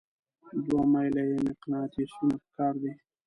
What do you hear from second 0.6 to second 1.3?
دوه میله